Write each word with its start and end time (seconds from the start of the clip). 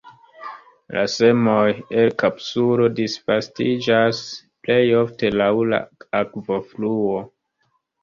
La 0.95 1.03
semoj, 1.15 1.67
el 2.05 2.09
kapsulo, 2.23 2.89
disvastiĝas 3.01 4.25
plejofte 4.65 5.35
laŭ 5.39 5.53
la 5.77 5.85
akvofluo. 6.25 7.25